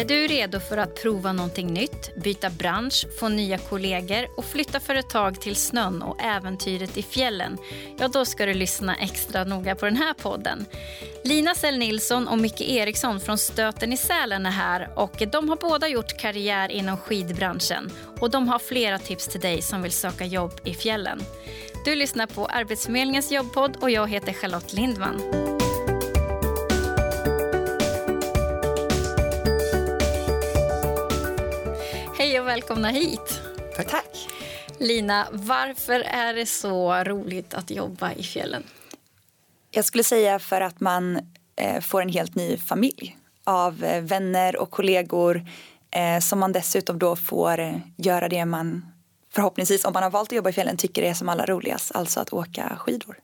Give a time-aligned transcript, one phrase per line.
[0.00, 4.80] Är du redo för att prova någonting nytt, byta bransch, få nya kollegor och flytta
[4.80, 7.58] för ett tag till snön och äventyret i fjällen?
[7.98, 10.64] Ja, då ska du lyssna extra noga på den här podden.
[11.24, 15.56] Lina Sell Nilsson och Micke Eriksson från Stöten i Sälen är här och de har
[15.56, 17.90] båda gjort karriär inom skidbranschen
[18.20, 21.20] och de har flera tips till dig som vill söka jobb i fjällen.
[21.84, 25.49] Du lyssnar på Arbetsförmedlingens jobbpodd och jag heter Charlotte Lindman.
[32.50, 33.40] Välkomna hit.
[33.76, 33.90] Tack.
[33.90, 34.28] Tack.
[34.78, 38.62] Lina, varför är det så roligt att jobba i fjällen?
[39.70, 41.20] Jag skulle säga för att man
[41.56, 45.46] eh, får en helt ny familj av eh, vänner och kollegor
[45.90, 48.92] eh, som man dessutom då får göra det man
[49.32, 51.96] förhoppningsvis om man har valt att jobba i fjällen tycker det är som allra roligast,
[51.96, 53.18] alltså att åka skidor.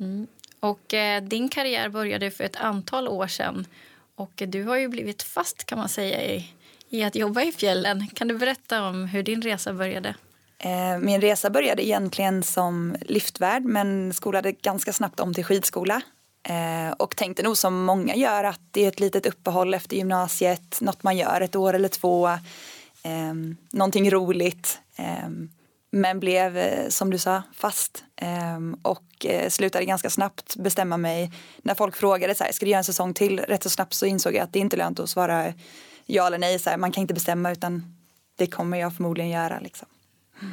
[0.00, 0.26] Mm.
[0.60, 3.66] Och eh, din karriär började för ett antal år sedan
[4.14, 6.46] och du har ju blivit fast kan man säga i,
[6.90, 8.06] i att jobba i fjällen.
[8.14, 10.14] Kan du berätta om hur din resa började?
[10.58, 16.02] Eh, min resa började egentligen som liftvärd men skolade ganska snabbt om till skidskola.
[16.42, 20.80] Eh, och tänkte nog som många gör att det är ett litet uppehåll efter gymnasiet,
[20.80, 22.28] något man gör ett år eller två,
[23.02, 23.34] eh,
[23.72, 24.80] någonting roligt.
[24.96, 25.50] Ehm,
[25.92, 31.32] men blev, eh, som du sa, fast ehm, och slutade ganska snabbt bestämma mig.
[31.62, 33.40] När folk frågade så här, ska du göra en säsong till?
[33.40, 35.52] Rätt så snabbt så insåg jag att det inte är lönt att svara
[36.14, 36.58] ja eller nej.
[36.58, 37.96] Så här, man kan inte bestämma utan
[38.36, 39.60] det kommer jag förmodligen göra.
[39.60, 39.88] Liksom.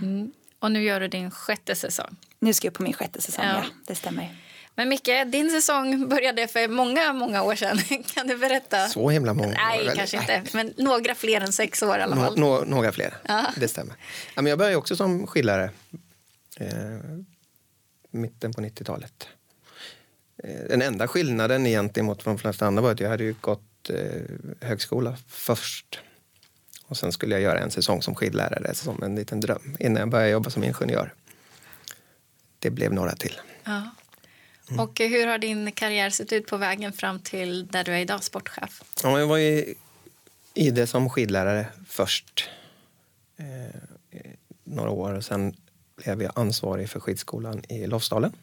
[0.01, 0.31] Mm.
[0.59, 2.15] Och nu gör du din sjätte säsong.
[2.39, 3.51] Nu ska jag på min sjätte säsong, ja.
[3.53, 3.63] ja.
[3.87, 4.37] Det stämmer.
[4.75, 7.77] Men Micke, din säsong började för många, många år sedan.
[8.13, 8.87] Kan du berätta?
[8.87, 10.43] Så himla många Nej, kanske inte.
[10.53, 12.39] Men några fler än sex år i alla fall.
[12.39, 13.45] Nå, några fler, ja.
[13.57, 13.95] det stämmer.
[14.35, 15.71] Ja, men jag började också som skidlärare.
[16.57, 16.67] Eh,
[18.11, 19.27] mitten på 90-talet.
[20.43, 23.61] Eh, den enda skillnaden egentligen mot de flesta andra var att jag hade ju gått
[23.89, 24.21] eh,
[24.61, 25.99] högskola först.
[26.85, 30.09] Och sen skulle jag göra en säsong som skidlärare som en liten dröm innan jag
[30.09, 31.13] började jobba som ingenjör.
[32.59, 33.39] Det blev några till.
[33.63, 33.89] Ja.
[34.69, 34.79] Mm.
[34.79, 38.23] Och hur har din karriär sett ut på vägen fram till där du är idag,
[38.23, 38.83] sportchef?
[39.03, 39.75] Ja, jag var i,
[40.53, 42.49] i det som skidlärare först.
[43.37, 43.81] Eh,
[44.63, 45.55] några år och sen
[45.95, 48.33] blev jag ansvarig för skidskolan i Lofsdalen.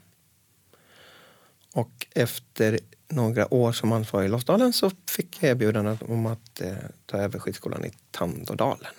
[1.72, 2.80] Och efter
[3.14, 6.74] några år som ansvarig i Lofsdalen så fick jag erbjudandet om att eh,
[7.06, 8.92] ta över skidskolan i Tandådalen.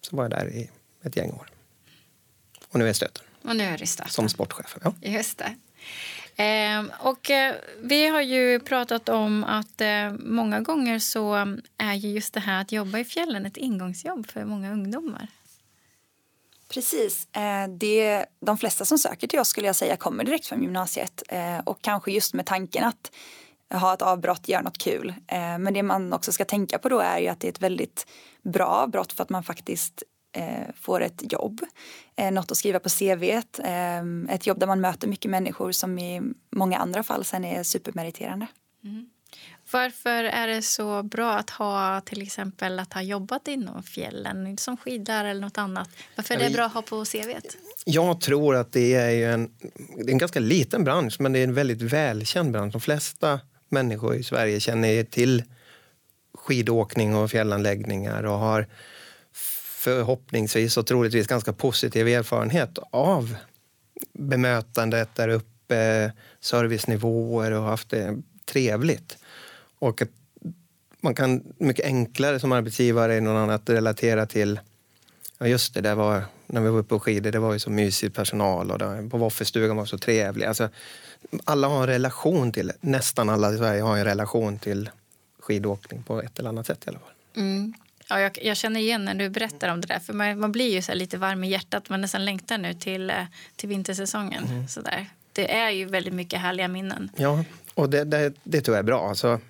[0.00, 0.70] Så var jag där i
[1.02, 1.46] ett gäng år.
[2.68, 3.24] Och nu är jag Stöten.
[3.42, 4.12] Och nu är det Stöten.
[4.12, 4.76] Som sportchef.
[4.82, 4.94] Ja.
[5.00, 5.54] Just det.
[6.36, 12.08] Eh, och eh, vi har ju pratat om att eh, många gånger så är ju
[12.08, 15.28] just det här att jobba i fjällen ett ingångsjobb för många ungdomar.
[16.72, 17.28] Precis.
[17.36, 21.22] Eh, det, de flesta som söker till oss skulle jag säga kommer direkt från gymnasiet
[21.28, 23.10] eh, och kanske just med tanken att
[23.80, 25.08] ha ett avbrott, göra något kul.
[25.26, 27.62] Eh, men det man också ska tänka på då är ju att det är ett
[27.62, 28.06] väldigt
[28.42, 30.02] bra avbrott för att man faktiskt
[30.74, 31.60] får ett jobb,
[32.32, 33.22] något att skriva på CV,
[34.28, 38.46] ett jobb där man möter mycket människor som i många andra fall sen är supermeriterande.
[39.72, 44.76] Varför är det så bra att ha till exempel att ha jobbat inom fjällen som
[44.76, 45.88] skidlärare eller något annat?
[46.16, 47.30] Varför är det bra att ha på CV?
[47.84, 49.50] Jag tror att det är en,
[49.96, 52.72] det är en ganska liten bransch men det är en väldigt välkänd bransch.
[52.72, 55.42] De flesta människor i Sverige känner till
[56.34, 58.66] skidåkning och fjällanläggningar och har
[59.82, 63.36] förhoppningsvis och troligtvis ganska positiv erfarenhet av
[64.12, 69.18] bemötandet där uppe, servicenivåer och haft det trevligt.
[69.82, 70.08] Och att
[71.00, 74.60] man kan mycket enklare som arbetsgivare än någon annan att relatera till
[75.38, 77.70] Ja just det, det var, när vi var uppe på skidor, det var ju så
[77.70, 80.46] mysig personal och det, på Woffelstugan var så trevlig.
[80.46, 80.68] Alltså,
[81.44, 84.90] alla har en relation till, nästan alla i Sverige har en relation till
[85.40, 87.12] skidåkning på ett eller annat sätt i alla fall.
[87.36, 87.74] Mm.
[88.08, 89.98] Ja, jag, jag, känner igen när du berättar om det där.
[89.98, 91.88] För man, man blir ju så lite varm i hjärtat.
[91.88, 93.16] Man nästan längtar nu till, eh,
[93.56, 94.44] till vintersäsongen.
[94.44, 94.68] Mm.
[94.68, 95.06] Så där.
[95.32, 97.10] Det är ju väldigt mycket härliga minnen.
[97.16, 97.44] Ja,
[97.74, 99.08] och det, det, det tror jag är bra.
[99.08, 99.40] Alltså,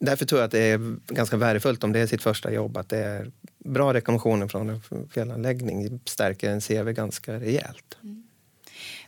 [0.00, 2.88] därför tror jag att det är ganska värdefullt om det är sitt första jobb att
[2.88, 7.98] det är bra rekommendationer från en felanläggning stärker en CV ganska rejält.
[8.02, 8.26] Mm.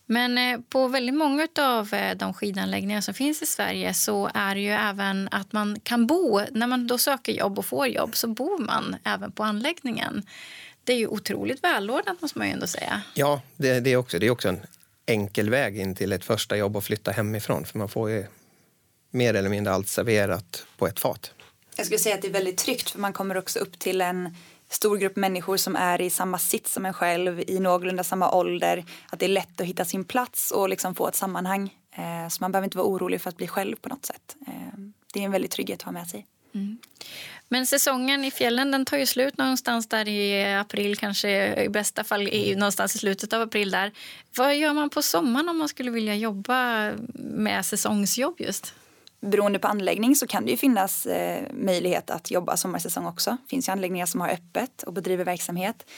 [0.06, 4.54] Men eh, på väldigt många av eh, de skidanläggningar som finns i Sverige så är
[4.54, 6.40] det ju även att man kan bo.
[6.50, 10.22] När man då söker jobb och får jobb så bor man även på anläggningen.
[10.84, 13.02] Det är ju otroligt välordnat måste man ju ändå säga.
[13.14, 14.60] Ja, det, det, är också, det är också en
[15.06, 17.64] enkel väg in till ett första jobb och flytta hemifrån.
[17.64, 18.26] För man får ju
[19.12, 21.34] mer eller mindre allt serverat på ett fat.
[21.76, 24.36] Jag skulle säga att det är väldigt tryggt för man kommer också upp till en
[24.70, 28.84] stor grupp människor som är i samma sits som en själv i någorlunda samma ålder.
[29.10, 31.74] Att det är lätt att hitta sin plats och liksom få ett sammanhang.
[31.96, 34.36] Eh, så man behöver inte vara orolig för att bli själv på något sätt.
[34.46, 34.78] Eh,
[35.12, 36.26] det är en väldigt trygghet att ha med sig.
[36.54, 36.78] Mm.
[37.48, 42.04] Men säsongen i fjällen den tar ju slut någonstans där i april, kanske i bästa
[42.04, 43.70] fall i, någonstans i slutet av april.
[43.70, 43.92] där.
[44.36, 48.74] Vad gör man på sommaren om man skulle vilja jobba med säsongsjobb just?
[49.22, 53.30] Beroende på anläggning så kan det ju finnas eh, möjlighet att jobba sommarsäsong också.
[53.30, 55.90] Det finns ju anläggningar som har öppet och bedriver verksamhet.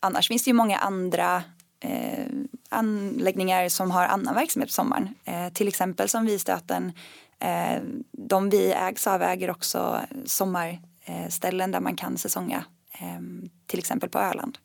[0.00, 1.42] Annars finns det ju många andra
[1.80, 2.26] eh,
[2.68, 5.14] anläggningar som har annan verksamhet på sommaren.
[5.24, 6.92] Eh, till exempel som Vistöten.
[7.40, 7.82] Eh,
[8.12, 12.64] de vi ägs av äger också sommarställen där man kan säsonga.
[12.92, 13.20] Eh,
[13.66, 14.58] till exempel på Öland.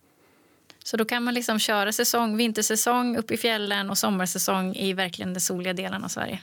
[0.83, 5.33] Så då kan man liksom köra säsong, vintersäsong uppe i fjällen och sommarsäsong i verkligen
[5.33, 6.39] den soliga delen av Sverige.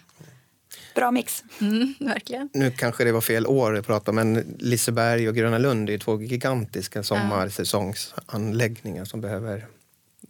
[0.94, 1.44] Bra mix.
[1.60, 2.48] Mm, verkligen.
[2.52, 6.22] Nu kanske det var fel år att prata men Liseberg och Gröna Lund är två
[6.22, 9.66] gigantiska sommarsäsongsanläggningar som behöver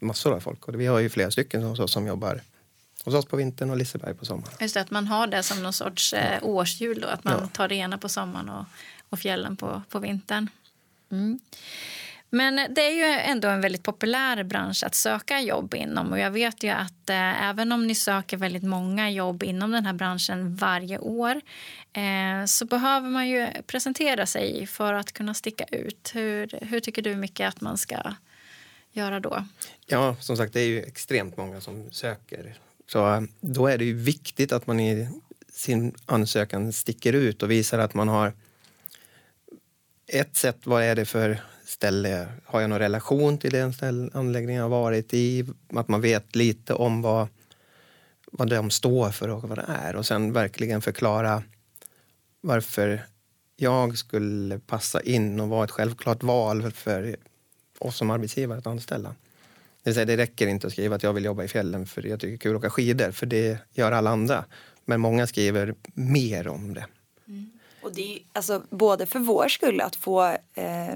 [0.01, 0.69] massor av folk.
[0.69, 2.41] Och vi har ju flera stycken oss som jobbar
[3.05, 4.53] hos oss på vintern och Liseberg på sommaren.
[4.61, 7.47] Just det, att man har det som någon sorts eh, årshjul då, att man ja.
[7.47, 8.65] tar det ena på sommaren och,
[9.09, 10.49] och fjällen på, på vintern.
[11.13, 11.39] Mm.
[12.31, 16.13] Men det är ju ändå en väldigt populär bransch att söka jobb inom.
[16.13, 19.87] Och jag vet ju att eh, även om ni söker väldigt många jobb inom den
[19.87, 21.41] här branschen varje år
[21.93, 26.11] eh, så behöver man ju presentera sig för att kunna sticka ut.
[26.15, 28.15] Hur, hur tycker du, mycket att man ska
[28.93, 29.45] göra då?
[29.87, 32.55] Ja, som sagt, det är ju extremt många som söker.
[32.93, 35.09] Så eh, då är det ju viktigt att man i
[35.53, 38.33] sin ansökan sticker ut och visar att man har
[40.07, 41.41] ett sätt, vad är det för
[41.71, 45.45] ställe, har jag någon relation till den ställ, anläggning jag varit i?
[45.69, 47.29] Att man vet lite om vad,
[48.33, 51.43] vad de står för och vad det är och sen verkligen förklara
[52.41, 53.03] varför
[53.57, 57.17] jag skulle passa in och vara ett självklart val för
[57.79, 59.09] oss som arbetsgivare att anställa.
[59.09, 59.15] Det,
[59.91, 62.21] vill säga, det räcker inte att skriva att jag vill jobba i fjällen för jag
[62.21, 64.45] tycker det är kul att åka skidor, för det gör alla andra.
[64.85, 66.87] Men många skriver mer om det.
[67.29, 67.51] Mm.
[67.83, 70.95] Och det är alltså, både för vår skull att få eh,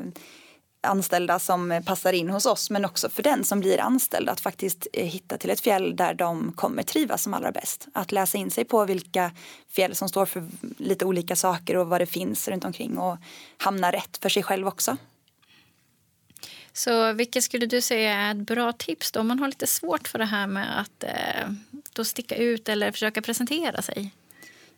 [0.84, 4.86] anställda som passar in hos oss men också för den som blir anställd att faktiskt
[4.92, 7.88] eh, hitta till ett fjäll där de kommer trivas som allra bäst.
[7.92, 9.32] Att läsa in sig på vilka
[9.68, 10.48] fjäll som står för
[10.78, 13.16] lite olika saker och vad det finns runt omkring och
[13.58, 14.96] hamna rätt för sig själv också.
[16.72, 20.08] Så vilket skulle du säga är ett bra tips då om man har lite svårt
[20.08, 21.50] för det här med att eh,
[21.92, 24.10] då sticka ut eller försöka presentera sig?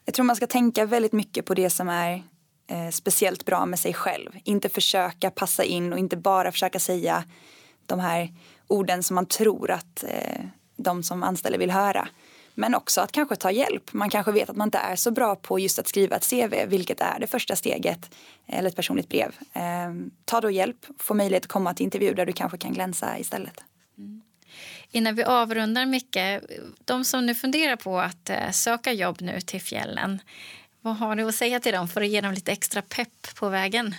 [0.04, 2.22] Jag tror man ska tänka väldigt mycket på det som är
[2.66, 4.30] eh, speciellt bra med sig själv.
[4.44, 7.24] Inte försöka passa in och inte bara försöka säga
[7.86, 8.34] de här
[8.66, 10.44] orden som man tror att eh,
[10.76, 12.08] de som anställer vill höra.
[12.58, 13.92] Men också att kanske ta hjälp.
[13.92, 16.66] Man kanske vet att man inte är så bra på just att skriva ett CV,
[16.66, 18.10] vilket är det första steget,
[18.46, 19.36] eller ett personligt brev.
[19.52, 19.62] Eh,
[20.24, 23.64] ta då hjälp, få möjlighet att komma till intervju där du kanske kan glänsa istället.
[23.98, 24.22] Mm.
[24.90, 26.42] Innan vi avrundar mycket,
[26.84, 30.20] de som nu funderar på att eh, söka jobb nu till fjällen,
[30.86, 33.48] vad har du att säga till dem för att ge dem lite extra pepp på
[33.48, 33.94] vägen?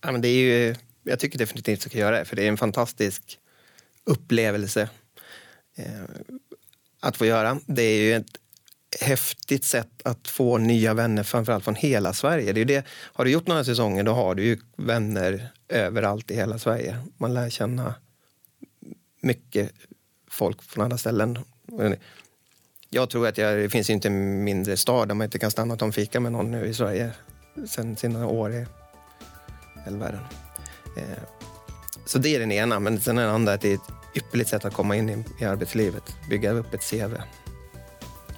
[0.00, 2.44] Ja, men det är ju, jag tycker definitivt att du ska göra det, för det
[2.44, 3.38] är en fantastisk
[4.04, 4.88] upplevelse
[5.76, 5.84] eh,
[7.00, 7.58] att få göra.
[7.66, 8.36] Det är ju ett
[9.00, 12.52] häftigt sätt att få nya vänner, framförallt från hela Sverige.
[12.52, 12.86] Det är det.
[12.90, 16.96] Har du gjort några säsonger, då har du ju vänner överallt i hela Sverige.
[17.16, 17.94] Man lär känna
[19.20, 19.72] mycket
[20.28, 21.38] folk från andra ställen
[22.90, 25.74] jag tror att jag, det finns inte en mindre stad där man inte kan stanna
[25.74, 27.10] och ta en fika med någon nu i Sverige
[27.66, 28.66] sen sina år i
[29.86, 30.20] världen.
[30.96, 31.22] Eh,
[32.06, 34.64] så det är den ena, men sen den andra att det är ett ypperligt sätt
[34.64, 37.14] att komma in i, i arbetslivet, bygga upp ett CV.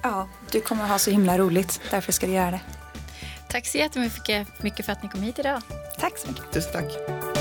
[0.01, 2.61] Ja, du kommer ha så himla roligt, därför ska du göra det.
[3.49, 5.61] Tack så jättemycket för att ni kom hit idag.
[5.99, 6.51] Tack så mycket.
[6.51, 7.32] Tusen tack.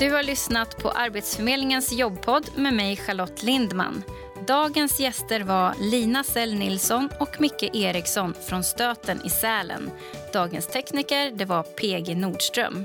[0.00, 4.02] Du har lyssnat på Arbetsförmedlingens jobbpodd med mig Charlotte Lindman.
[4.46, 9.90] Dagens gäster var Lina Sell Nilsson och Micke Eriksson från Stöten i Sälen.
[10.32, 12.84] Dagens tekniker det var PG Nordström.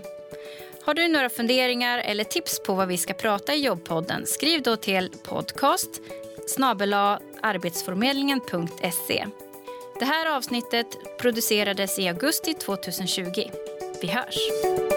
[0.86, 4.76] Har du några funderingar eller tips på vad vi ska prata i jobbpodden skriv då
[4.76, 5.90] till podcast
[6.48, 9.26] snabela arbetsförmedlingen.se.
[10.00, 10.88] Det här avsnittet
[11.20, 13.24] producerades i augusti 2020.
[14.02, 14.95] Vi hörs!